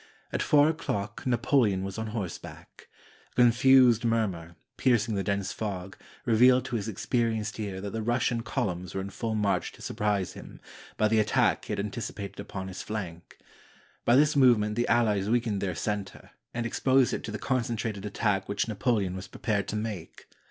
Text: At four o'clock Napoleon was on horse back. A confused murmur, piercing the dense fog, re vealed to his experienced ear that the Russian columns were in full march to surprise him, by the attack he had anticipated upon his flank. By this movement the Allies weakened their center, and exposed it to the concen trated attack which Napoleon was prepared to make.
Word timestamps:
At 0.33 0.41
four 0.41 0.67
o'clock 0.67 1.27
Napoleon 1.27 1.83
was 1.83 1.99
on 1.99 2.07
horse 2.07 2.39
back. 2.39 2.87
A 3.33 3.35
confused 3.35 4.03
murmur, 4.03 4.55
piercing 4.75 5.13
the 5.13 5.21
dense 5.23 5.53
fog, 5.53 5.95
re 6.25 6.33
vealed 6.35 6.63
to 6.63 6.75
his 6.75 6.87
experienced 6.87 7.59
ear 7.59 7.79
that 7.79 7.91
the 7.91 8.01
Russian 8.01 8.41
columns 8.41 8.95
were 8.95 9.01
in 9.01 9.11
full 9.11 9.35
march 9.35 9.71
to 9.73 9.81
surprise 9.83 10.33
him, 10.33 10.59
by 10.97 11.07
the 11.07 11.19
attack 11.19 11.65
he 11.65 11.71
had 11.73 11.79
anticipated 11.79 12.39
upon 12.39 12.67
his 12.67 12.81
flank. 12.81 13.37
By 14.03 14.15
this 14.15 14.35
movement 14.35 14.73
the 14.75 14.87
Allies 14.87 15.29
weakened 15.29 15.61
their 15.61 15.75
center, 15.75 16.31
and 16.51 16.65
exposed 16.65 17.13
it 17.13 17.23
to 17.25 17.31
the 17.31 17.37
concen 17.37 17.77
trated 17.77 18.03
attack 18.03 18.49
which 18.49 18.67
Napoleon 18.67 19.15
was 19.15 19.27
prepared 19.27 19.67
to 19.67 19.75
make. 19.75 20.25